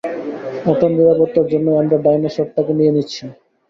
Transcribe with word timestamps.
ওটার 0.65 0.91
নিরাপত্তার 0.97 1.45
জন্যই 1.51 1.79
আমরা 1.81 1.97
ডাইনোসরটাকে 2.05 2.71
নিয়ে 2.79 2.93
নিচ্ছি। 2.95 3.23